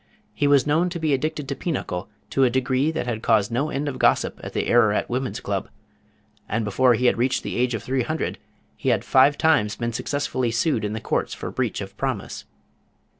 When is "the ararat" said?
4.53-5.07